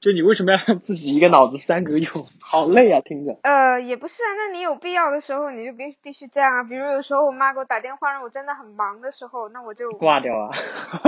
[0.00, 2.26] 就你为什么要让自己一个脑子三个用？
[2.40, 3.38] 好累啊，听着。
[3.42, 6.62] 呃，也不是啊，那你有必要的时候你就必必须这样啊。
[6.64, 10.50] 比如有时候我妈给我打电话让我真的很忙的时候，那我就挂掉啊。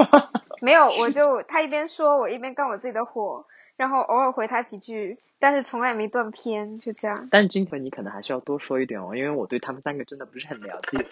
[0.61, 7.29] 没有，我就她一边说我一边干我自己的活，然后偶尔回她几句，但是从来没断片，就这样。
[7.31, 11.07] 但今天你可能还是要多说一点哦，因为我对他们三个真的不是很了解。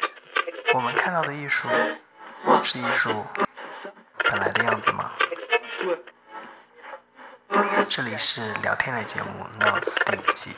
[0.75, 1.67] 我们看到的艺术
[2.63, 3.11] 是艺术
[4.31, 5.13] 本来的样子吗？
[7.89, 9.27] 这里是聊天类节目
[9.61, 10.51] 《Notes》第五季。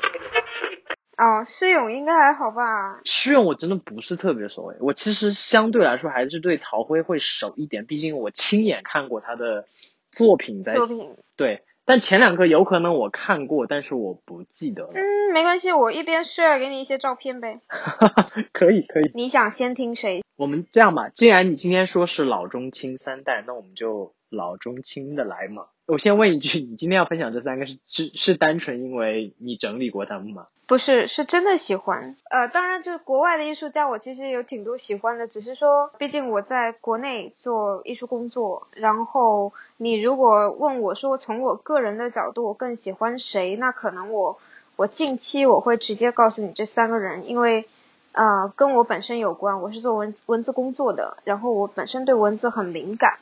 [1.16, 3.00] 哦，施勇应该还好吧？
[3.04, 9.66] 施勇我真的不是特别熟诶，我其实相对来说还是对陶辉会熟一点，毕竟我亲眼看过他的
[10.10, 10.74] 作品在。
[10.74, 11.16] 作品。
[11.36, 14.90] 对，但前两个有可能我看过，但是我不记得了。
[14.94, 17.60] 嗯，没关系，我一边 share 给你一些照片呗。
[18.52, 19.10] 可以可以。
[19.14, 20.22] 你想先听谁？
[20.36, 25.68] 我们这样吧，既然你今天说是老中青三代，那我们就老中青的来嘛。
[25.92, 30.46] 我先问一句，你今天要分享这三个是是是单纯因为你整理过他们吗？
[30.66, 32.16] 不是，是真的喜欢。
[32.30, 38.66] 呃，当然就是国外的艺术家，我其实有挺多喜欢的，只是说，毕竟我在国内做艺术工作。
[38.74, 43.56] 然后你如果问我说从我个人的角度，我更喜欢谁？
[43.56, 44.38] 那可能我
[44.76, 47.66] 我近期我会直接告诉你这三个人，因为
[48.12, 53.18] 呃跟我本身有关，我是做文文字工作的，然后我本身对文字很敏感。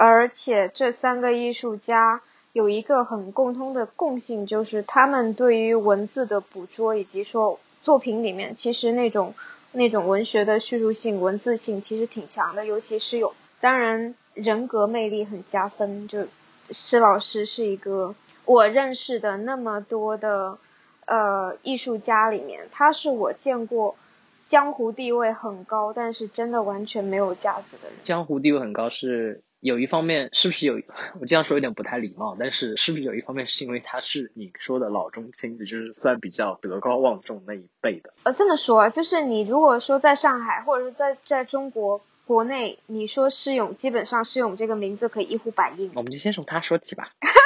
[0.00, 9.34] 而且这三个艺术家有一个很共通的共性，就是他们对于文字的捕捉，以及说作品里面其实那种
[9.72, 12.64] 那种文学的叙述性、文字性其实挺强的。
[12.64, 16.06] 尤其是有，当然人格魅力很加分。
[16.06, 16.28] 就
[16.70, 20.58] 施老师是一个我认识的那么多的
[21.06, 23.96] 呃艺术家里面，他是我见过
[24.46, 27.98] 江湖地位很高，但是真的完全没有架子的人。
[28.02, 29.42] 江湖地位很高是。
[29.60, 30.80] 有一方面是不是有
[31.20, 38.14] 我这样说有点不太礼貌，但是是不是有一方面是因为他是你说的老中青，也就是算比较德高望重那一辈的？
[38.22, 45.90] 呃，这么说，就是你如果说在上海或者是在在中国国内，你说施勇，基本上施勇这个名字可以一呼百应。
[45.94, 47.10] 我们就先从他说起吧。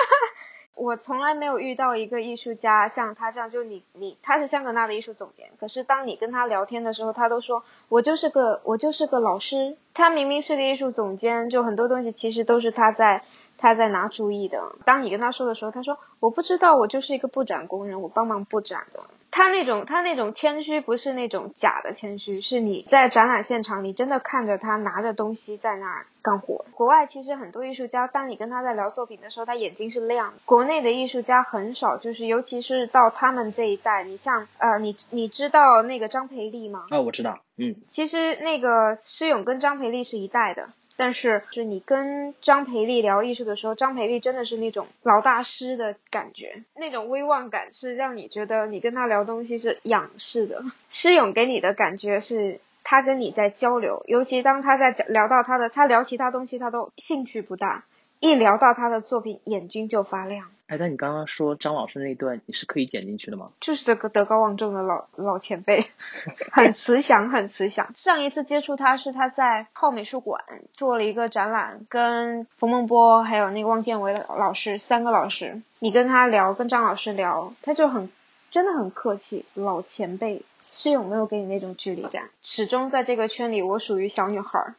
[0.75, 9.77] 我从来没有遇到一个艺术家像他这样，就你你他是香格纳的艺术总监，可是当你跟他聊天的时候，他都说我就是个我就是个老师。
[9.94, 13.25] 他明明是个艺术总监，就很多东西其实都是他在
[13.62, 14.75] 他在拿主意的。
[14.84, 19.00] 当你跟他说的时候，他说我不知道，我就是一个布展工人，我帮忙布展的。
[19.31, 26.67] 他那种他那种谦虚不是那种假的谦虚，是你在展览现场，你真的看着他拿着东西在那儿干活。
[26.75, 30.34] 国外其实很多艺术家，当你跟他在聊作品的时候，他眼睛是亮。
[30.44, 36.84] 国内的艺术家很少，就是尤其是到他们这一代，你像呃，你你知道那个张培丽吗？
[36.91, 37.77] 啊，我知道，嗯。
[37.89, 40.69] 其实那个施勇跟张培丽是一代的。
[40.97, 50.62] 但是，是你跟张培丽聊艺术的时候，张培丽真的是那种老大师的感觉，那种威望感是让你觉得你跟他聊东西是仰视的。
[50.88, 57.84] 施勇给你的感觉是他跟你在交流，尤其当他在聊到他的，他聊其他东西他都兴趣不大。
[58.22, 60.47] 一聊到他的作品，眼睛就发亮。
[60.69, 63.50] 哎，但你刚刚说张老师那一段，你是可以剪进去的吗？
[63.60, 65.87] 就是这个德高望重的老老前辈，
[66.53, 67.91] 很慈祥，很慈祥。
[67.97, 70.41] 上一次接触他是他在浩美术馆
[70.72, 78.09] 做了一个展览，跟冯梦波还有那个汪建伟老师三个老师，你跟他聊，跟张老师聊，他就很
[78.53, 82.31] 真的很客气，老前辈是有没有给你那种距离感？
[82.41, 84.75] 始终在这个圈里，我属于小女孩，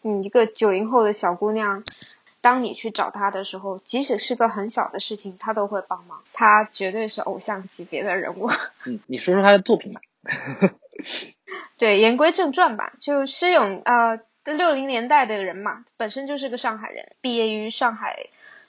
[0.00, 1.82] 你一个九零后的小姑娘。
[2.44, 6.20] 当你去找他的时候，即使是个很小的事情，他都会帮忙。
[6.34, 8.50] 他绝对是偶像级别的人物。
[8.84, 10.02] 嗯，你说说他的作品吧。
[11.78, 12.92] 对，言归正传吧。
[13.00, 18.26] 就施勇，呃，六零年代的人嘛，本身就是个上海人，毕业于上海，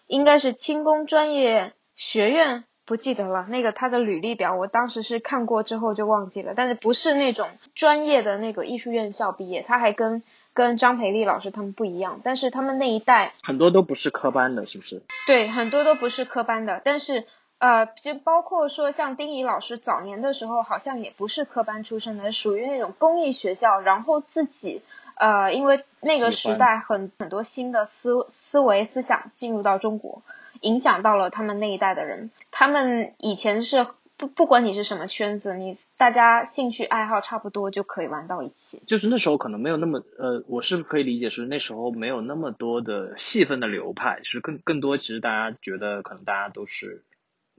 [0.08, 3.46] 应该是轻工专业学院，不记得了。
[3.50, 6.53] 那个他的履历表，我当时是看过之后就忘记了。
[6.56, 10.24] 但是不是那种专业的那个艺术院校毕业，他还跟。
[10.55, 15.03] 跟张培丽老师他们不一样，但是他们那一代很多都不是科班的，是不是？
[15.27, 17.25] 对，很多都不是科班的，但是
[17.59, 24.81] 呃，就包括说像丁仪老师早年的时候，好像也不是科班出身的，属于那种公益学校，然后自己
[25.16, 30.22] 呃，因为那个时代很很多新的思思维思想进入到中国，
[30.61, 33.85] 影响到了他们那一代的人，他们以前是。
[34.17, 38.82] 不，不管你是什么圈子，你大家兴趣爱好差不多就可以玩到一起。
[38.85, 47.03] 就是那时候可能没有那么，呃，我是可以理解是那时候没有那么多的细分的流派，是更更多其实大家觉得可能大家都是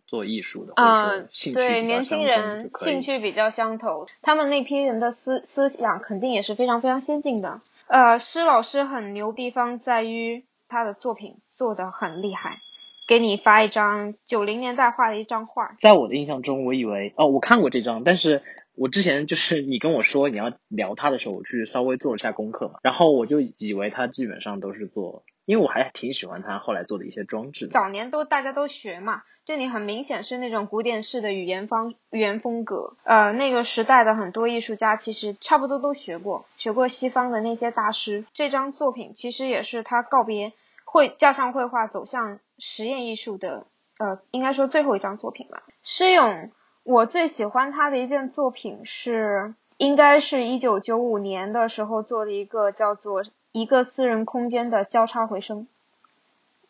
[0.06, 7.60] 做艺术的，或者说兴趣对年轻人兴趣比较相投，他们那批人的思思想肯定也是非常非常先进的。
[7.88, 12.60] 呃，施老师很牛地方在于他的作品做的很厉害。
[13.06, 15.76] 给你发一张九零年代画的一张画。
[15.80, 18.42] 在我的印象中，我以为哦，我看过这张，但是
[18.74, 27.68] 我之前就是你跟我说你要聊他的时候，我去稍微做了一下功课嘛，然后我就以为他基本上都是做，因为我还挺喜欢他后来做的一些装置。
[27.68, 32.96] 早年都大家都学嘛，就你很明显是那种古典式的语言方语言风格。
[33.04, 38.24] 呃，那个时代的很多艺术家其实差不多都学过，学过西方的那些大师。
[38.32, 40.52] 这张作品其实也是他告别
[40.84, 42.40] 绘加上绘画走向。
[42.58, 43.66] 实验艺术的，
[43.98, 45.62] 呃，应该说最后一张作品吧。
[45.82, 46.50] 施勇，
[46.82, 55.62] 我最喜欢他的一件作品是，应该是一九九五年的时候做的一个叫做《一个私人空间的交叉回声》。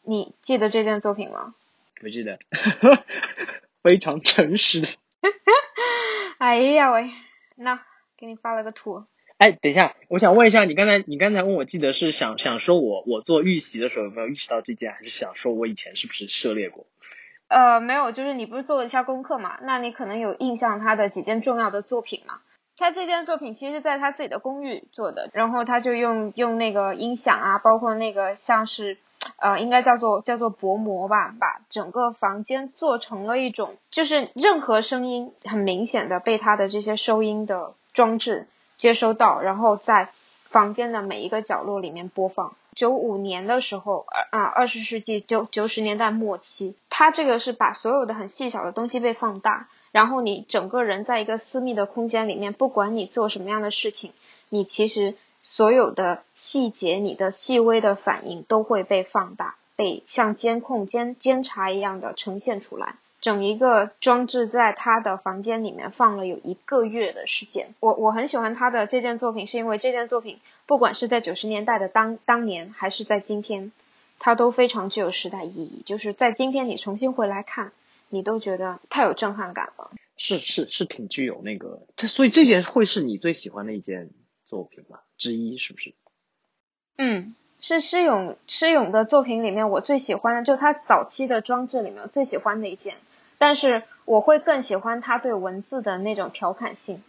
[0.03, 1.55] 你记得这件作品吗？
[2.01, 2.39] 不记得，
[3.83, 4.83] 非常诚实。
[6.39, 7.11] 哎呀喂，
[7.55, 7.81] 那
[8.17, 9.05] 给你发了个图。
[9.39, 16.87] 哎，等一下，我想问一下，你刚才你刚才问我记得是想想说我我做预习的时候有没有意识到这件，还是想说我以前是不是涉猎过？
[17.49, 19.59] 呃，没有，就是你不是做了一下功课嘛？
[19.63, 22.39] 那你可能有印象他的几件重要的作品嘛？
[22.79, 28.97] 他这件作品其实在他自己的公寓做的，然后他就用用那个音响啊，包括那个像是
[29.37, 38.47] 呃，应该叫做叫做薄膜吧，把整个房间做成了一种，就是任何声音很明显的被他的这些收音的装置。
[38.77, 40.11] 接收到，然后在
[40.45, 42.55] 房间的每一个角落里面播放。
[42.75, 54.13] 九五年的时候，啊，二十世纪九九十年代末期，它这个是把所有的很细小的东西被放大，然后你整个人在一个私密的空间里面，不管你做什么样的事情，
[54.51, 62.97] 你其实所有的细节、你的细微的反应都会被放大，被像监控、监监察一样的呈现出来。
[63.27, 67.75] 整一个装置在他的房间里面放了有一个月的时间。
[67.81, 73.73] 我我很喜欢他的这件作品，是因为这件作品不管是在九十年代的当当年，还是在今天，
[74.21, 75.83] 它都非常具有时代意义。
[75.85, 77.73] 就是在今天你重新回来看，
[78.11, 79.91] 你都觉得太有震撼感了。
[80.17, 81.83] 是是是，挺具有那个。
[81.97, 84.11] 这所以这件会是你最喜欢的一件
[84.45, 85.03] 作品吧？
[85.19, 85.95] 之一是不是？
[86.97, 87.35] 嗯。
[87.59, 92.97] 是施勇施勇的作品里面，我最喜欢的就他早期的装置里面最喜欢的一件，
[93.39, 97.03] 但是我会更喜欢他对文字的那种调侃性。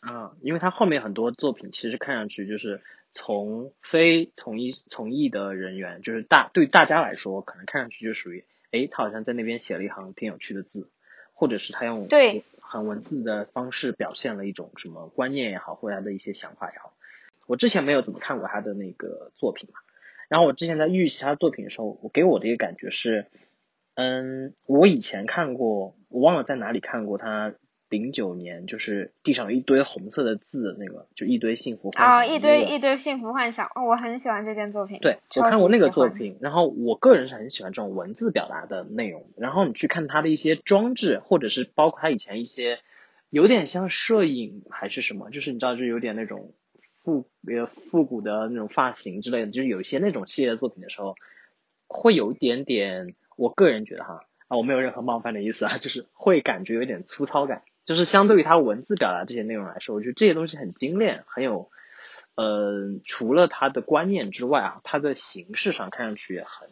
[0.00, 2.80] 啊，因为他后面很多作品其实看上去就是
[3.12, 10.88] 从非从艺从艺的人员，就是大对大家来说，可能看上去就属于，哎，他好像在那边写了一行挺有趣的字，
[11.34, 16.94] 或者是他用对很文字的方式表现了一种什么观念也好，或者他的一些想法也好。
[17.46, 19.80] 我之前没有怎么看过他的那个作品嘛，
[20.28, 23.26] 然后我之前在预习他的作品的时候，我给我的一个感觉是，
[23.94, 27.54] 嗯，我以前看过，我忘了在哪里看过他
[27.88, 32.18] 零九年就是地上有一堆红色的字的那个，就一堆幸福幻想。
[32.18, 34.98] 啊，一堆一堆幸福幻想，哦，我很喜欢这件作品。
[35.00, 39.26] 对，我看过那个作品，然后我个人是很喜欢这种文字表达的内容。
[39.36, 42.78] 然后你去看他的一些装置，或者是包括他以前一些
[43.28, 46.52] 有点像摄影还是什么，就是你知道，就有点那种。
[47.02, 51.14] 复呃复古的那种发型之类的，就是有一些那种系列作品的时候，
[51.88, 61.70] 会有一点点，我个人觉得哈啊，我没有任何冒犯的意思啊，就是会感觉有点粗糙感，就是相对于他文字表达这些内容来说，我觉得这些东西很精炼，很有
[62.34, 66.68] 呃，除了他的观念之外啊，它的形式上看上去也很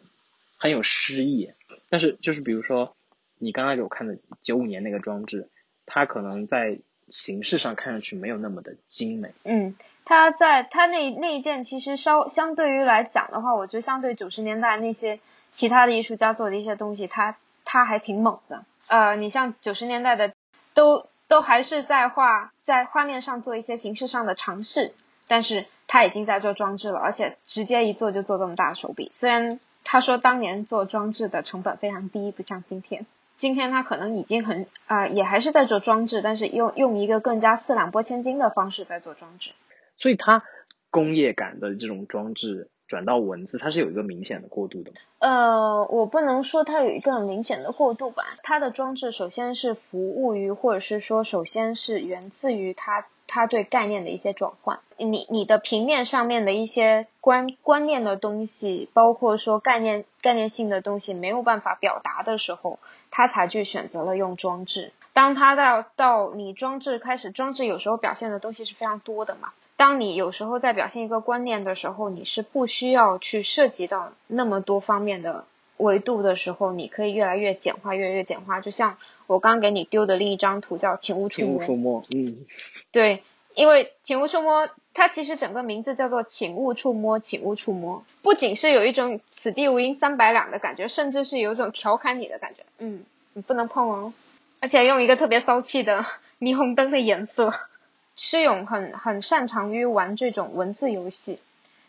[0.59, 1.51] 很有诗意。
[1.89, 2.95] 但是就是比如说
[3.39, 5.49] 你刚才给我看的九五年那个装置，
[5.87, 6.77] 它可能在
[7.07, 9.33] 形式上看上去没有那么的精美。
[9.43, 9.75] 嗯。
[10.05, 15.19] 他在他那那一件其实稍相对于来讲的话，我觉得相对九十年代那些
[15.51, 18.65] 其他的艺术家做的一些东西，他他还挺猛的。
[18.87, 20.33] 呃，你像九十年代的，
[20.73, 24.93] 都都还是在画在画面上做一些形式上的尝试，
[25.27, 29.09] 但是他已经在做装置了，而且直接一做就做这么大手笔。
[29.11, 33.05] 虽然他说当年做装置的成本非常低，不像今天，
[33.37, 39.51] 今天他可能已经很啊也还是在做装置，但是用用一个更加四两拨千斤的方式在做装置。
[39.97, 40.43] 所以他
[40.89, 44.91] 工业感的这种装置转到文字，它是有一个明显的过渡的。
[45.19, 48.25] 呃，我不能说它有一个很明显的过渡吧。
[48.41, 54.79] 它的装置首先是服务于，或者是说首先是源自于它它对概念的一些转换。
[54.97, 62.79] 你你的平面上面的一些观观念的东西，包括说概念概念性的东西没有办法表达的时候，
[63.11, 64.91] 它才去选择了用装置。
[65.13, 69.49] 当它到到你装置开始，装置有时候表现的东西是非常多的嘛。
[69.79, 75.45] 当你有时候在表现一个观念的时候，你是不需要去涉及到那么多方面的
[75.77, 78.59] 维度的时候，你可以越来越简化，越来越简化。
[78.59, 81.61] 就像我刚给你丢的另一张图，叫“请勿触摸”。
[81.63, 82.45] 请勿触摸，嗯，
[82.91, 83.23] 对，
[83.55, 92.63] 因为“请勿触摸”，它其实整个名字叫做“请勿触摸，请勿触摸”，不仅是有一种“此地无银三百两”的感觉，甚至是有一种调侃你的感觉。
[92.79, 94.13] 嗯，你不能碰哦，
[94.59, 96.05] 而且用一个特别骚气的
[96.41, 97.53] 霓虹灯的颜色。
[98.21, 101.39] 施勇很很擅长于玩这种文字游戏，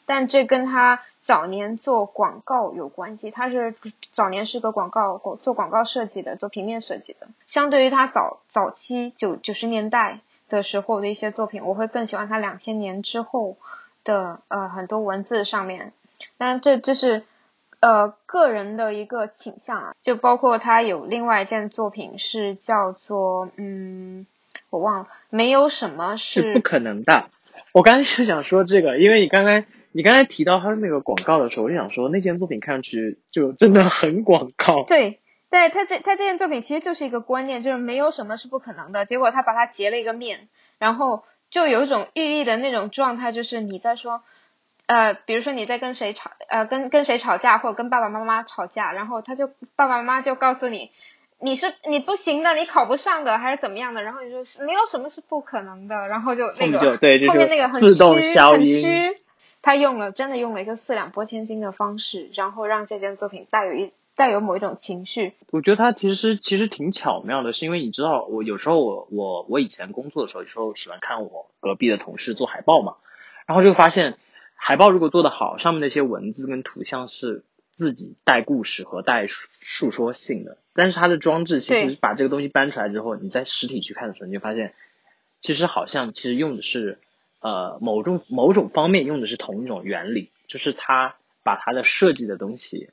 [0.07, 3.33] 但这跟他早年做广告有关系。
[3.33, 3.75] 他是
[4.13, 7.27] 早年是个广告做广告设计的，做平面设计的。
[7.49, 13.57] 相对于他早早期九九十年代的时候的一些作品，我会更喜欢他两千年之后
[14.05, 15.93] 的呃很多文字上面。
[16.39, 17.25] 但这这是
[17.81, 24.29] 呃个人的一个倾向啊，就包括他有另外一件作品是叫做嗯。
[24.71, 27.29] 我忘了，没有什么是不可能的。
[27.73, 34.85] 我刚才就想说这个，因为你刚才你刚才提到他的那个广告的时候，我就想说那件作品看上去就真的很广告。
[34.85, 39.07] 对，对他这他这件作品其实就是一个观念，就是没有什么是不可能的。
[39.07, 40.49] 结果他把它截了一个面，
[40.79, 44.23] 然后就有一种寓意的那种状态，就是你在说，
[44.87, 50.93] 呃，比如说你在跟谁吵，呃，跟跟谁吵架，或者跟爸爸妈妈吵架，然后他就爸爸妈妈就告诉你。
[51.43, 54.03] 你是你不行的，你考不上的，还是怎么样的？
[54.03, 56.79] 然后你说没有什么是不可能的，然后就那个
[57.29, 59.17] 后面那个很虚很虚，
[59.63, 65.33] 他用了真的用了一个四两拨千斤的方式，然后让这件作品带有一带有某一种情绪。
[65.51, 72.97] 我觉得他其实其实挺巧妙的，是因为你知道，我有时候我我我以前工作的时候，有时候喜欢看我隔壁的同事做海报嘛，
[73.47, 74.19] 然后就发现
[74.55, 77.45] 海报如果做得好，上面那些文字跟图像是。
[77.81, 84.75] 自己带故事和带述说性的，但是它的装置其实把这个东西搬出来之后，你在实体去看的时候，你就发现，
[85.39, 86.99] 其实好像其实用的是
[87.41, 92.91] 呃某种某种方面用的是同一种原理，就是它把它的设计的东西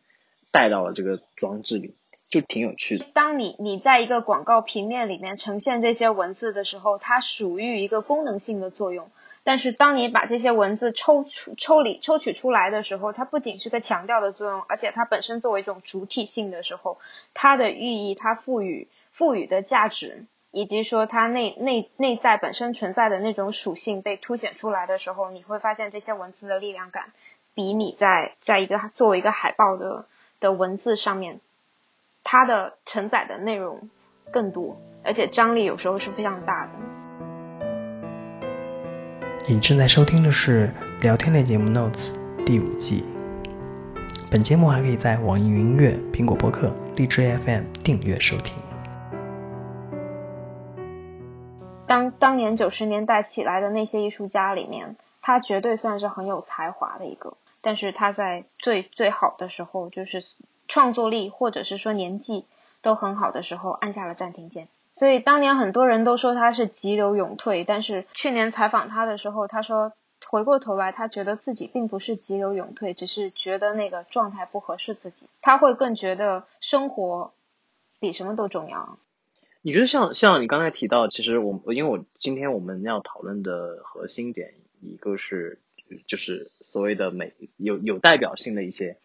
[0.52, 1.94] 带到了这个装置里，
[2.30, 3.06] 就挺有趣的。
[3.14, 9.12] 当你你在一个广告平面里面呈现这些文字的时候，它属于一个功能性的作用。
[9.50, 17.00] 但是，当你把这些文字抽出、抽离、抽取出来的时候，它不仅是个强调的作用，而且它本身作为一种主体性的时候，
[17.34, 27.14] 它的寓意、它赋予、赋予的价值，以及说它内内内在本身存在的那种属性被凸显出来的时候，你会发现这些文字的力量感，
[27.54, 30.04] 比你在在一个作为一个海报的
[30.42, 31.40] 的文字上面，
[32.26, 33.90] 它的承载的内容
[34.30, 34.76] 更多，
[35.06, 36.97] 而且张力有时候是非常大的。
[39.50, 42.14] 你正在收听的是聊天类节目《Notes》
[42.44, 43.06] 第五季。
[44.30, 48.62] 本节目还可以在网易云音乐、苹果播客、荔枝 FM 订阅收听。
[51.88, 57.38] 当当年九十年代起来的那些艺术家里面，他绝对算是很有才华的一个。
[57.62, 60.26] 但是他在最最好的时候，就是
[60.68, 62.46] 创作力或者是说年纪
[62.82, 64.68] 都很好的时候，按下了暂停键。
[64.98, 69.94] 所以当年很多人都说他是急流勇退，但是去年采访他的时候，他说
[70.26, 75.28] 回过头来，他觉得自己并不是急流勇退，只是觉得那个状态不合适自己。
[75.40, 77.32] 他会更觉得生活
[78.00, 78.98] 比什么都重要。
[79.62, 85.60] 你觉得像像你刚才提到，其实我因为我今天我们要讨论的核心点，一个是
[86.08, 88.98] 就是所谓的美有有代表性的一些。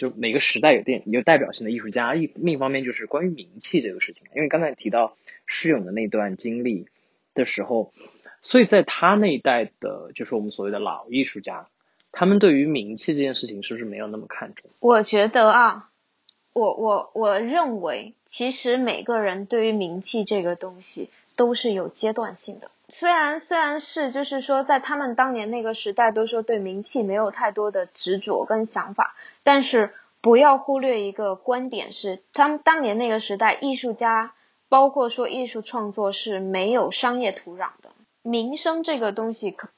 [0.00, 4.26] 就每个时代有电有代表性的艺术家，一另一方面就是关于名气这个事情。
[4.34, 5.14] 因为刚才提到
[5.44, 6.86] 施勇的那段经历
[7.34, 7.92] 的时候，
[8.40, 11.68] 所以在他那一代的，就是我们所谓的老艺术家，
[12.12, 14.70] 他们对于名气这件事情是不是没有那么看重？
[14.80, 15.90] 我觉得啊，
[16.54, 22.70] 我我我认为，其实每个人对于名气这个东西都是有阶段性的。
[22.88, 29.14] 虽然虽然是就是说，在他们当年那个时代，都说对名气没有太多的执着跟想法。
[29.42, 34.34] 但是不要忽略一个观点是，他们当年那个时代，艺术家
[34.68, 37.90] 包括说艺术创作是没有商业土壤的，
[38.22, 39.68] 名声这个东西可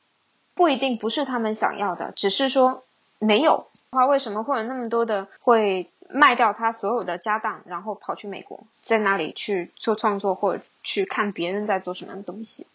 [0.55, 2.83] 不一定不是他们想要的，只是说
[3.21, 3.67] 没有。
[3.93, 12.67] 他为什么会有那么多的会卖掉他所有的家当，然后跑去美国，在那里去做创作或者去看别人在做什么样的东西？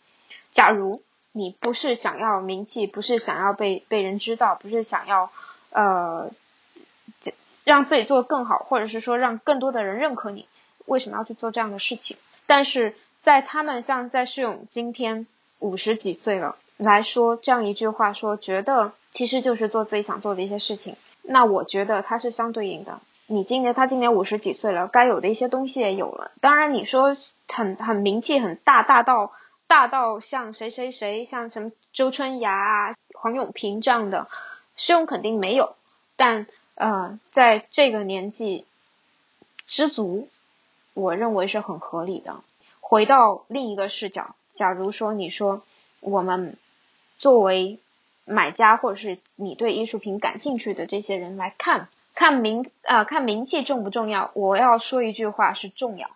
[0.51, 1.01] 假如
[1.33, 5.29] 你不是想要名气，不是想要被被人知道，不是想要
[5.71, 6.31] 呃。
[7.67, 10.47] 让自己做得更好，或者是说让更多的人认可你，
[10.85, 12.15] 为什么要去做这样的事情？
[12.45, 15.27] 但是在他们像在世勇今天
[15.59, 20.95] 五十几岁了来说这样一句话，说觉得其实就是做自己想做的一些事情。
[21.23, 23.01] 那我觉得它是相对应的。
[23.25, 26.31] 你今年他今年五十几岁了，该有的一些东西也有了。
[26.39, 27.17] 当然你说
[27.49, 29.33] 很很名气很大，大到
[29.67, 34.29] 大到像谁谁谁，像什么周春芽、黄永平这样的，
[34.77, 35.75] 世勇肯定没有，
[36.15, 36.47] 但。
[36.77, 38.65] 呃，在这个年纪
[39.65, 40.27] 知足，
[40.93, 42.41] 我认为是很合理的。
[42.79, 45.63] 回到另一个视角，假如说你说
[46.01, 46.55] 我们
[47.17, 47.79] 作为
[48.25, 54.29] 买家或者是你对艺术品感兴趣的这些人来看，看名呃看名气重不重要？
[54.35, 56.11] 我要说一句话是重要，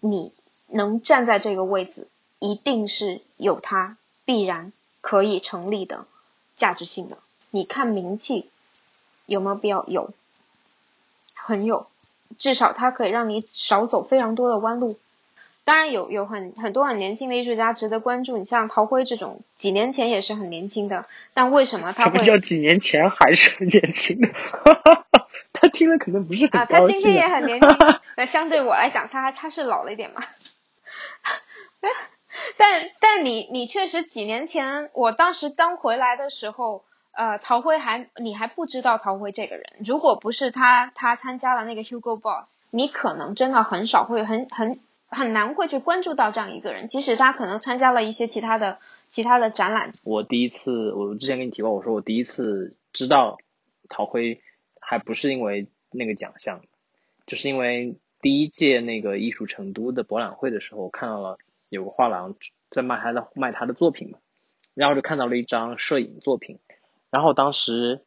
[0.00, 0.32] 你
[0.66, 2.08] 能站在这个位置，
[2.40, 6.04] 一定是有它必然可以成立的
[6.56, 7.16] 价值性的。
[7.50, 8.50] 你看名气
[9.30, 9.84] 有没有必要？
[9.86, 10.10] 有，
[11.34, 11.86] 很有，
[12.38, 14.98] 至少它可以让你少走非常多的弯路。
[15.64, 22.18] 当然有有很很多很年轻的艺术家值得关注，你像陶辉这种，几年前也是很年轻的，但为什么他会？
[22.24, 24.28] 叫几年前还是很年轻的？
[25.52, 27.68] 他听了可能不是很啊，他今天也很年轻，
[28.16, 30.22] 那相对我来讲，他他是老了一点嘛。
[32.56, 44.80] 但但你你确实几年前，我当时刚回来的时候，呃，陶辉还你还不知道陶辉这个人，如果不是他他参加了那个 Hugo Boss，你可能真的很少会很很。
[45.12, 49.90] 很难会去关注到这样一个人，即使他可能参加了一些其他的其他的展览。
[50.04, 53.38] 我第一次，我之前跟你提过，我说我第一次知道
[53.88, 54.40] 陶辉，
[54.80, 56.62] 还不是因为那个奖项，
[57.26, 61.38] 就是因为第一届那个艺术成都的博览会的时候，看到了
[61.70, 62.36] 有个画廊
[62.70, 64.18] 在卖他的卖他的作品嘛，
[64.74, 66.60] 然后就看到了一张摄影作品，
[67.10, 68.04] 然后当时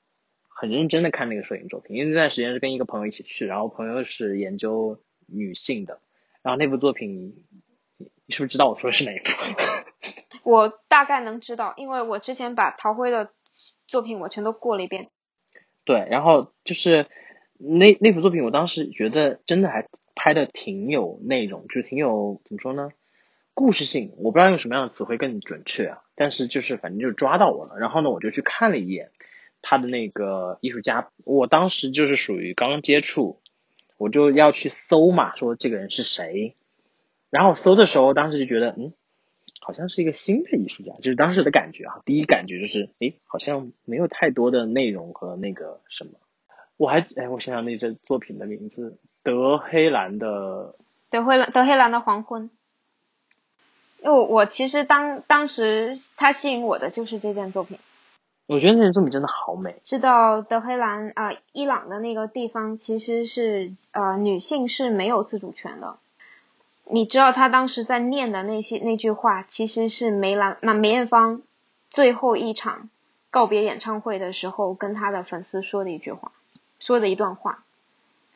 [0.47, 5.99] 很认真的看那个摄影作品，因为那段时间是跟一个朋友一起去，然后朋友是研究女性的。
[6.41, 7.43] 然后那部作品，
[7.97, 9.29] 你你是不是知道我说的是哪一部？
[10.49, 13.31] 我大概能知道，因为我之前把陶辉的
[13.87, 15.09] 作品我全都过了一遍。
[15.85, 17.07] 对，然后就是
[17.57, 22.89] 那那幅作品，我当时觉得真的还拍的挺有内容，就是挺有怎么说呢，
[23.53, 24.13] 故事性。
[24.17, 27.77] 我不知道用什么样的词汇更准确啊，但是就是反正就抓到我了。
[27.77, 29.11] 然后呢，我就去看了一眼
[29.61, 33.39] 他的那个艺术家，我当时就是属于刚接触。
[33.95, 36.55] 我就要去搜嘛，说这个人是谁，
[37.29, 38.91] 然后搜的时候，当时就觉得，嗯，
[39.61, 46.13] 好像是一个新的艺术家，就是当时的感觉啊，第一感觉就是，诶，好像没有太多的内容和那个什么。
[46.75, 50.75] 我还，哎，我想想那这作品的名字，德黑兰的，
[51.09, 52.49] 德黑兰，德黑兰的黄昏。
[54.03, 57.79] 因为我其实当当时他吸引我的就是这件作品。
[58.47, 59.77] 我觉得那件作品真的好美。
[59.85, 65.95] 知道德黑兰啊，伊朗的那个地方其实是呃女性是没有自主权的。
[66.85, 71.41] 你知道他当时在念的那些那句话，其实是梅兰那梅艳芳
[71.89, 72.89] 最后一场
[73.31, 76.33] 告别演唱会的时候跟他的粉丝说的一句话，
[76.81, 77.63] 说的一段话。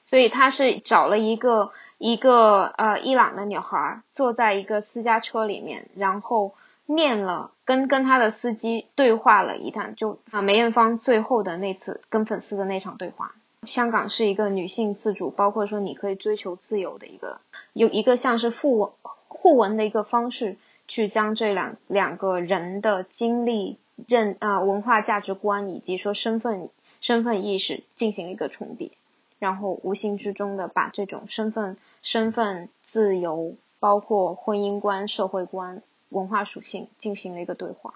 [0.06, 6.54] 所以他是找了一个一个呃伊朗的女孩坐在一个私家车里面，然后。
[6.90, 13.36] 念了跟跟她的司机对话了一段，就啊梅艳芳最后的那次跟粉丝的那场对话。
[13.64, 17.42] 香港是一个女性自主，包括说你可以追求自由的一个，
[17.74, 18.90] 有一个像是互文
[19.28, 20.56] 互文的一个方式，
[20.88, 23.76] 去将这两两个人的经历、
[24.08, 26.70] 认啊文化价值观以及说身份
[27.02, 28.92] 身份意识进行一个重叠，
[29.40, 31.76] 然后无形之中的把这种身份
[32.08, 35.84] 身份自由，包括婚姻观、社会观。
[36.08, 37.94] 文化属性进行了一个对话，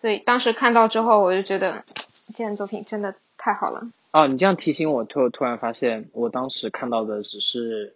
[0.00, 1.84] 所以当时看到之后，我就觉得
[2.26, 3.86] 这件作品真的太好了。
[4.10, 7.94] 哦，你这样提醒我，突突然发现，我当时看到的只是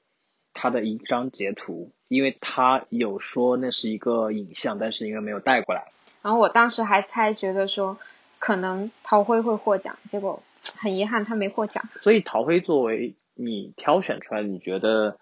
[0.54, 5.88] 他的一张截图，因为他有说那是一个影像，但是因为没有带过来。
[6.22, 7.98] 然后我当时还猜，觉得说
[8.38, 10.40] 可能陶辉会获奖，结果
[10.78, 11.82] 很遗憾他没获奖。
[12.00, 15.18] 所以陶辉作为你挑选出来，你觉得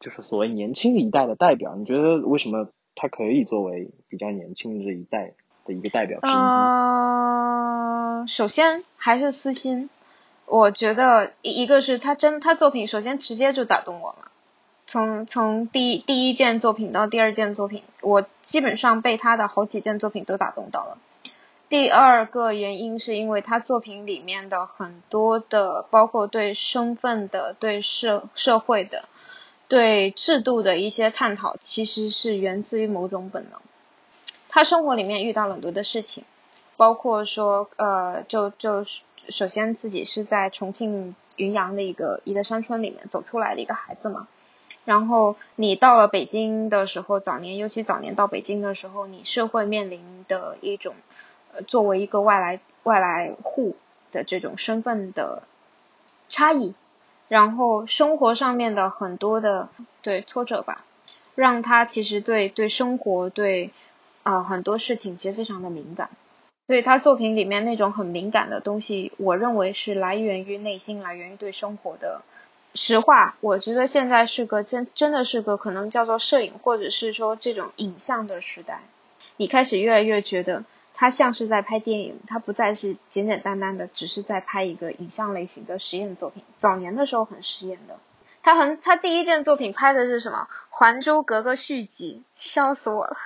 [0.00, 2.68] 就是所谓年轻一代的代表，你觉得为什么？
[2.96, 5.32] 他可以作为比较年轻这一代
[5.64, 6.32] 的一个代表之一。
[8.28, 9.90] 首先还是私心，
[10.46, 14.30] 我觉得一个是他真他作品首先直接就打动我了，
[14.86, 20.96] 从从第第一件作品到第二件作品，我基本上被他的好几件作品都打动到了。
[21.68, 29.06] 第二个原因是因为他作品里面的很多的，包括对身份的、对社社会的。
[29.68, 33.60] 对制度的一些探讨，其实是源自于某种本能。
[34.48, 36.24] 他生活里面遇到很多的事情，
[36.76, 38.84] 包括说，呃，就就
[39.28, 44.28] 首先自己是在重庆云阳的一个一个山村里面走出来的一个孩子嘛。
[44.84, 50.94] 然后你到了北京的时候，早年尤其早年到北京的时候，你社会面临的一种，
[51.54, 53.76] 呃，作为一个外来外来户
[54.12, 55.42] 的这种身份的
[56.28, 56.74] 差异。
[57.34, 59.68] 然后生活上面的很多的
[60.02, 60.76] 对挫折吧，
[61.34, 63.72] 让他其实对对生活对
[64.22, 66.10] 啊很多事情其实非常的敏感，
[66.68, 72.22] 所以他作品里面那种很敏感的东西，我认为是来源于内心，来源于对生活的
[72.76, 73.34] 实话。
[73.40, 78.82] 我觉得现在是个真真的是个可能叫做摄影或者是说这种影像的时代，
[79.38, 80.62] 你开始越来越觉得
[80.94, 86.42] 它像是在拍电影，它不再是简简单单的只是在拍一个影像类型的实验作品。
[86.58, 87.98] 早年的时候很实验的，
[88.42, 90.48] 他很他第一件作品拍的是什么？
[90.70, 93.16] 《还珠格格》续集，笑死我了。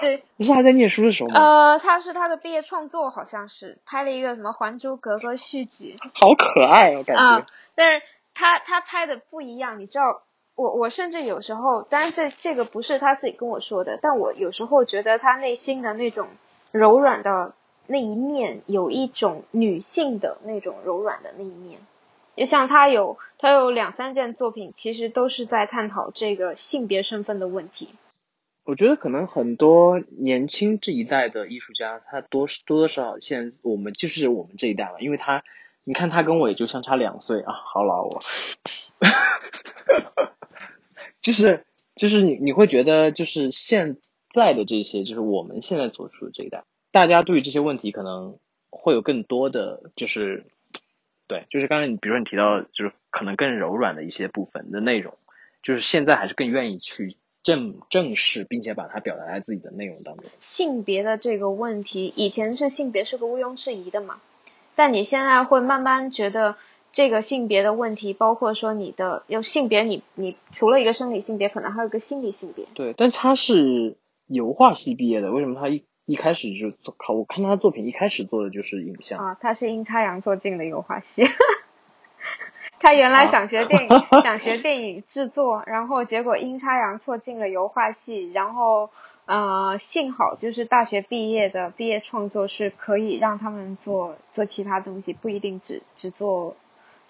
[0.00, 1.40] 对， 你是还在念书的时候吗？
[1.40, 7.46] 呃，他是他的毕业创作，好像是拍了一个什么《还珠格格》续集，好可爱哦，感觉。
[7.74, 8.02] 但是
[8.34, 10.22] 他他拍的不一样，你知道，
[10.54, 16.28] 我我甚至有时候，当然这这个不是他自己跟我说的，但我有时候觉得他内心的那种
[16.70, 17.54] 柔软的
[17.86, 21.80] 那一面，有一种女性的那种柔软的那一面，
[22.36, 27.90] 就像他有他有两三件作品，其实都是在探讨这个性别身份的问题。
[28.64, 35.42] 我觉得可能很多年轻这一代的艺术家，他多多多少少现在我们就是我们这一代了，因为他，
[35.84, 38.20] 你看他跟我也就相差两岁啊，好老哦，
[41.22, 41.64] 就是
[41.96, 43.96] 就是你你会觉得就是现
[44.30, 48.38] 在的这些，就是我们现在所处的这一代，大家对于这些问题可能
[48.70, 50.46] 会有更多的就是，
[51.26, 55.14] 对，就是刚才你比如说你提到就是可能更柔软的一些部分的内容，
[55.62, 57.16] 就是现在还是更愿意去。
[57.44, 60.26] 正正视，并且把它表达在自己的内容当中。
[60.40, 64.20] 性别的这个问题，以前是性别是个毋庸置疑的嘛，
[64.74, 66.56] 但你现在会慢慢觉得
[66.92, 72.66] 这个性别的问题，包括说你的有性别，你你除了一个生理性别，可能还有一个心理性别。
[72.74, 73.96] 对，但它是
[74.28, 76.94] 油画系毕业的，为什么他一一开始就做？
[77.14, 81.26] 我看他的作品一开始做的就是影像啊，他是阴差阳错进的油画系。
[82.80, 83.88] 他原来想学电影，
[84.22, 88.90] 想学电影制作，然后结果阴差阳错进了油画系，然后
[89.26, 96.54] 呃，幸好就是大学毕业的毕业创作是可以让他们做做其他东西，不一定只只做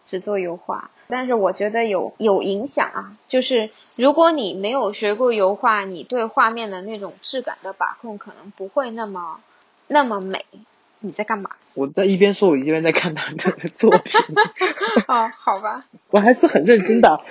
[0.08, 0.90] 只做油画。
[1.06, 9.40] 但是我觉得有有影响啊，就是如果你没有学过油画，你对画面的那种质感的把控可能不会那么
[9.86, 10.44] 那么美。
[11.00, 11.50] 你在干嘛？
[11.74, 14.20] 我在一边说，我一边在看他的 作品。
[15.06, 15.86] 哦，好吧。
[16.10, 17.22] 我还是很认真的。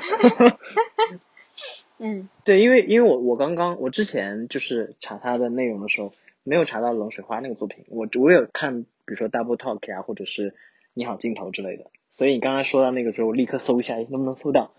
[1.99, 6.13] 嗯，对，因为因为我我刚刚我之前就是查他的内容的时候，
[6.43, 7.83] 没有查到冷水花那个作品。
[7.89, 10.55] 我我有看，比如说 Double Talk 啊，或者是
[10.93, 11.87] 你好镜头之类的。
[12.17, 14.71] 所以你刚才说到那个时候，我立刻搜一下，能不能搜到？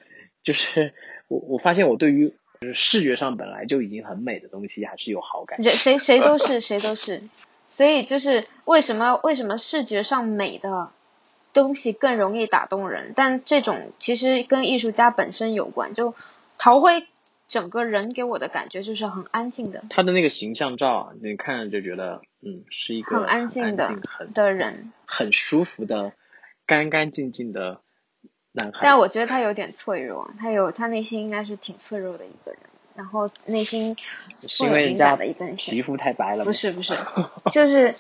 [0.42, 0.92] 就是
[1.28, 5.62] 我我发现我对于就是视觉上本来就已经很美的东西，还是有好感。
[5.62, 7.22] 谁谁都是谁都是。
[7.70, 10.90] 所以就是为什么为什么视觉上美的
[11.52, 13.12] 东西更容易打动人？
[13.14, 15.94] 但这种其实跟艺术家本身有关。
[15.94, 16.14] 就
[16.58, 17.06] 陶辉
[17.48, 19.84] 整个人给我的感觉就是很安静的。
[19.90, 26.12] 他的那个形象照，你看着就觉得，嗯，是一个很安静的很的人，很舒服的
[26.68, 27.80] 干干净净的
[28.52, 28.78] 男孩。
[28.84, 32.60] 但我觉得他有点脆弱，他有他内心应该是挺脆弱的一个人。
[32.94, 33.96] 然后内心
[34.48, 36.44] 是因为人家的一根，皮肤太白了。
[36.44, 36.94] 不是不是，
[37.52, 37.94] 就是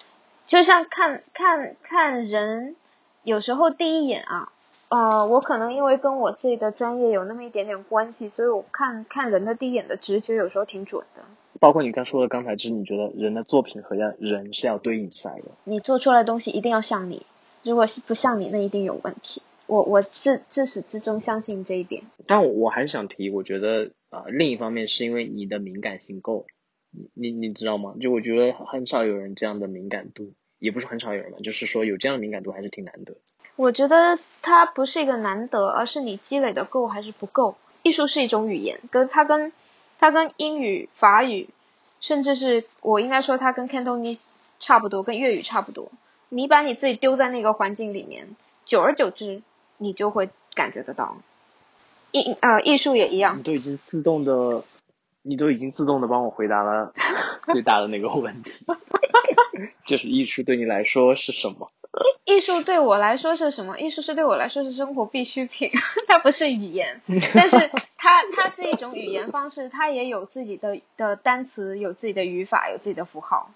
[0.44, 2.74] 就像看看看人，
[3.22, 4.52] 有时候第一眼啊，
[4.88, 11.22] 呃，我可能因为跟我自己的专业有那么一点点关系，所以我看看人的第一眼的直觉有时候挺准的。
[11.60, 15.44] 包括你刚说的刚才，就是你觉得人的作品和要人是要对应起来的。
[15.62, 17.24] 你做出来的东西一定要像你，
[17.62, 19.42] 如果是不像你，那一定有问题。
[19.66, 22.04] 我我自自始至终相信这一点。
[22.26, 23.90] 但我我还是想提，我觉得。
[24.10, 26.46] 啊，另一方面是因为你的敏感性够，
[27.14, 27.94] 你你你知道吗？
[28.00, 33.18] 就我觉得很少有人这样的敏感度，也不是很少有人吧，就是说有这样的敏感度还是挺难得。
[33.56, 37.56] 我觉得它不是一个难得，而是你积累的够还是不够。
[37.82, 39.52] 艺术是一种语言，跟它跟
[39.98, 41.50] 它跟英语、法语，
[42.00, 45.92] 甚至是我应该说它跟 Cantonese 差不多，跟粤语差不多。
[46.28, 49.42] 你把你自己丢在那个环境里面，久而久之，
[49.78, 51.16] 你就会感觉得到。
[52.12, 53.38] 艺呃，艺术也一样。
[53.38, 54.64] 你都已经自动的，
[55.22, 56.92] 你都已经自动的帮我回答了
[57.52, 58.52] 最大的那个问题，
[59.86, 61.68] 就是艺术对你来说是什么？
[62.24, 63.78] 艺术对我来说是什么？
[63.78, 65.70] 艺术是对我来说是生活必需品，
[66.06, 67.00] 它不是语言，
[67.34, 73.50] 但是它它是一种语言方式，它也有自己的的单词，有自己的语法，有自己的符号。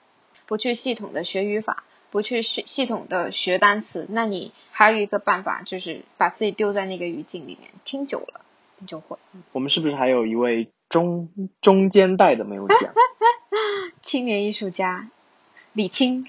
[0.47, 8.42] 不去系统的学语法，不去系系统的学单词，那你还有一个办法，就是把自己丢在那个语境里面，听久了
[8.79, 8.87] 你。
[8.87, 9.16] 就会。
[9.53, 11.31] 我们是不是还有一位中
[11.62, 12.92] 中间代的没有讲？
[14.03, 15.09] 青年艺术家
[15.72, 16.27] 李青，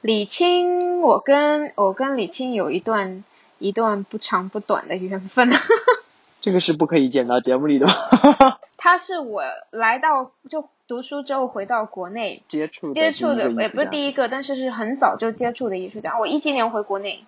[0.00, 3.24] 李青，我跟我跟李青有一段
[3.58, 5.50] 一段不长不短的缘分。
[6.40, 7.92] 这个是不可以剪到节目里的吗？
[8.76, 16.18] 他是我来到就读书之后回到国内接触接触的，也不是第一个，但是是很早就接触的艺术家。
[16.18, 17.24] 我一七年回国内。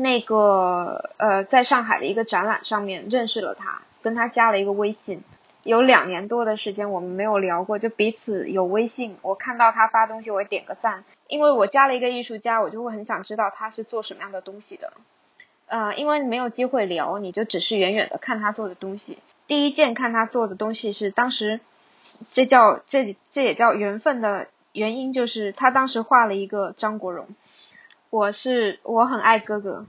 [0.00, 5.24] 那个呃，在上海的一个展览上面认识了他，跟他加了一个微信。
[5.64, 14.92] 有两年多的时间我们没有聊过，就彼此有微信，我看到他发东西我会点个赞，因为我加了一个艺术家，我就会很想知道他是做什么样的东西的。
[15.66, 19.18] 呃，因为没有机会聊，你就只是远远的看他做的东西。
[19.48, 21.58] 第一件看他做的东西是当时，
[22.30, 27.28] 这叫这这也叫缘分的原因，就是他当时画了一个张国荣。
[28.10, 29.84] 我是我很爱哥哥，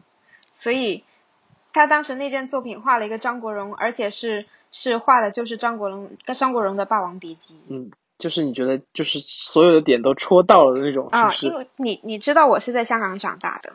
[0.54, 1.04] 所以
[1.72, 7.54] 他当时那件作品画了一个张国荣，而且是是画的就是张国荣张国荣的《霸王别姬》。
[7.70, 13.72] 嗯，就是你觉得就是所有的点都戳到了的那种，啊，是因为你你知道我是在香港长大的，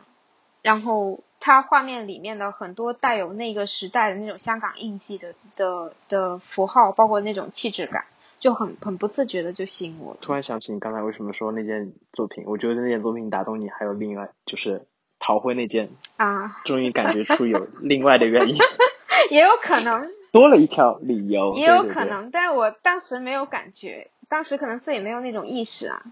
[0.61, 8.05] 然后他画面里面的很多带有那个时代的那种香港印记的的的符号，包括那种气质感。
[8.45, 10.15] 就很很不自觉的就吸引我。
[10.21, 14.85] 突然想起你刚才为什么说那件作品，我觉得那件作品打动你，还有另外就是
[15.17, 18.55] 陶辉那件啊，终于感觉出有另外的原因，
[19.31, 26.03] 也有可能 多了一条理由，也有可能，但是我当时没有感觉，当时可能自己没有那种意识啊。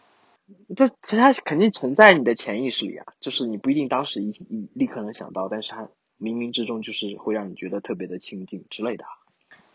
[0.76, 5.84] 这其实它肯定存在你的潜意识里啊，就是你不一定当时一一立刻能想到，但是它
[6.20, 9.06] 冥冥之中就是会让你觉得特别的亲近之类的。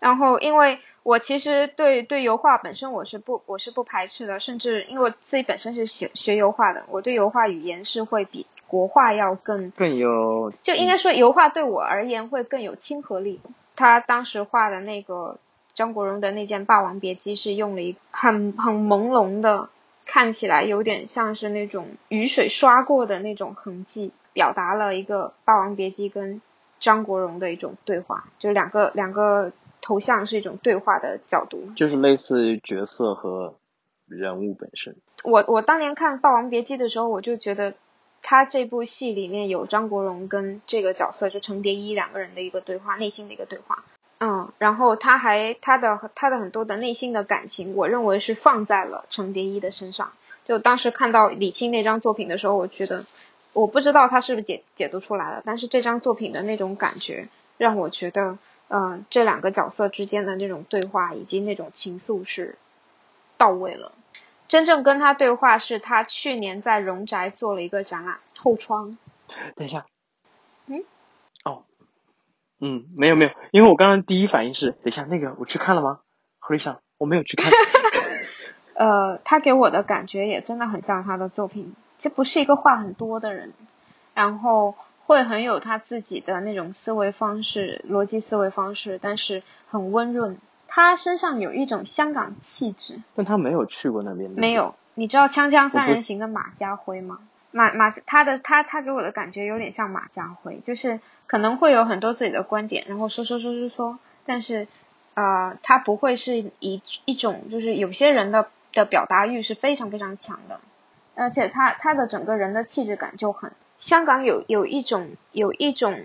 [0.00, 13.40] 然后，因为我其实对对油画本身我是不我是不排斥的，甚至因为我自己本身是学学油画的，我对油画语言是会比国画要更更有，就应该说油画对我而言会更有亲和力。
[13.74, 15.38] 他当时画的那个
[15.74, 19.68] 张国荣的那件《霸王别姬》是用了一很很朦胧的，
[20.06, 26.40] 看起来有点像是那种雨水刷过的那种痕迹，表达了一个《霸王别姬》跟
[26.78, 29.50] 张国荣的一种对话，就两个两个。
[29.88, 33.54] 头像是一种对话的角度，就是类似于角色和
[34.06, 34.94] 人物本身。
[35.24, 37.72] 我我当年看《霸王别姬》的时候，我就觉得
[38.20, 43.82] 他这部戏里面有张国荣跟这个角色就程蝶衣两个人的一个对话，内心的一个对话。
[44.20, 50.12] 嗯，然后他还他的他的很多的内心的感情，我认为是放在了程蝶衣的身上。
[50.44, 53.06] 就当时看到李青那张作品的时候，我觉得
[53.54, 58.36] 我不知道他是不是解解读出来了，但是这张作品的那种感觉让我觉得。
[58.70, 62.58] 嗯，这两个角色之间的那种对话以及那种情愫是
[63.38, 63.92] 到位了。
[64.46, 68.98] 真正跟他对话是他去年在荣宅做了一个展览后窗。
[69.56, 69.86] 等一下。
[70.66, 70.84] 嗯。
[71.44, 71.64] 哦。
[72.60, 76.00] 嗯，没有没有，因为我刚刚第一反应是，等一下那个我去看了吗？
[76.38, 77.50] 后来想我没有去看。
[78.76, 83.54] 呃，他给我的感觉也真的很像他的作品，这不是一个话很多的人，
[84.12, 84.74] 然后。
[85.08, 90.36] 会很有他自己的那种思维方式、逻辑思维方式，但是很温润。
[90.66, 94.30] 他身上有一种香港气质，但他没有去过那边。
[94.30, 97.20] 没有，你知道《锵锵三人行》的马家辉吗？
[97.52, 104.68] 马马他的他他给我的感觉有点像马家辉，就是可能会有很多自己的观点，然后说说说说说，但是
[105.14, 110.60] 呃，他不会是一一种就是有些人的的表达欲是非常非常强的，
[111.14, 113.50] 而且他他的整个人的气质感就很。
[113.78, 116.02] 香港有有一种有一种，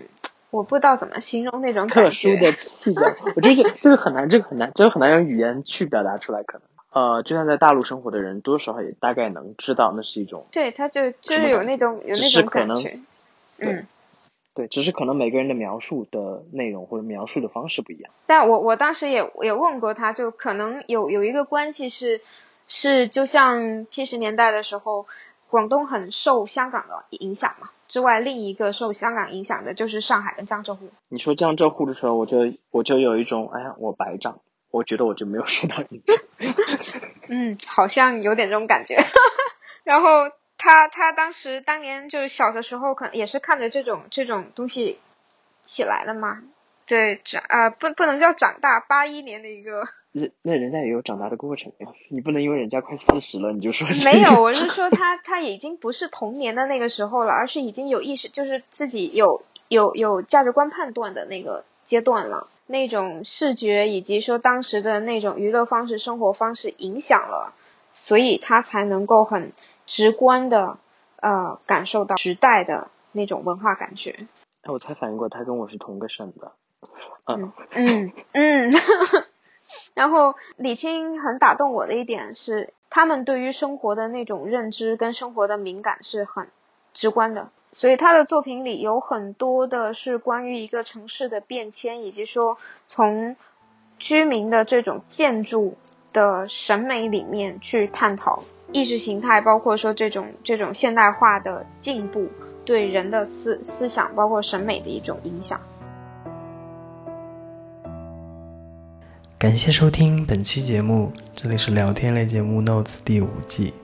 [0.50, 3.16] 我不知道怎么形容那种特殊的气质。
[3.34, 6.42] 我觉得这这个很难，这个很难，这个很难用语言去表达出来。
[6.44, 10.46] 可能呃，就算在大陆生活的人，多少也大概能知道那是一种。
[10.52, 13.00] 对，他就就是有那种有那种感觉。
[13.58, 13.86] 嗯，
[14.54, 18.12] 对，只是可能每个人的描述的内容或者描述的方式不一样。
[18.26, 22.20] 但我我当时也也问过他，就可能有有一个关系是
[22.68, 25.06] 是就像七十年代的时候。
[25.54, 30.90] 广东很受香港的影响嘛，之外另一个受香港影响的就是上海跟江浙沪。
[31.08, 32.38] 你说江浙沪的时候，我就
[32.72, 34.40] 我就有一种，哎呀，我白长，
[34.72, 36.16] 我觉得我就没有受到影响。
[37.30, 38.96] 嗯，好像有点这种感觉。
[39.84, 44.98] 然后他他当时当年就是小的时候，可能也是看着这种这种东西
[45.62, 46.42] 起来的嘛。
[46.84, 49.84] 对，长啊不不能叫长大，八一年的一个。
[50.16, 54.40] 那那人家也有长大的过程呀，你不能因为人家快四十了，你就说没有。
[54.40, 62.46] 我是说他他已经不是童年的那个时候了，而是已经有意识，就是自己有有有价值观判断的那个阶段了。
[62.68, 67.52] 那种视觉以及说当时的那种娱乐方式、生活方式影响了，
[67.92, 69.52] 所以他才能够很
[69.84, 70.78] 直观的
[71.16, 74.14] 呃感受到时代的那种文化感觉。
[74.62, 76.52] 哎，我才反应过，他跟我是同个省的。
[77.26, 78.72] 嗯嗯嗯。
[79.94, 86.48] 然后李青很打动我的一点是，他们对于生活的那种认知跟生活的敏感是很
[86.92, 93.36] 直观的，所以他的作品里有很多的是关于一个城市的变迁，以及说从
[93.98, 95.76] 居民的这种建筑
[96.12, 98.40] 的审美里面去探讨
[98.72, 102.28] 意识形态，包括说这种这种现代化的进步
[102.64, 105.60] 对人的思思想包括审美的一种影响。
[109.44, 113.74] 感谢收听本期节目，这里是聊天类节目《Notes》第五季。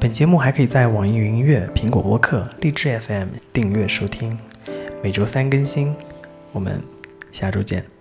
[0.00, 4.36] 本节目还可以在网易云音乐、苹果播客、荔枝 FM 订阅收听，
[5.00, 5.94] 每周三更新。
[6.50, 6.82] 我们
[7.30, 7.91] 下周见。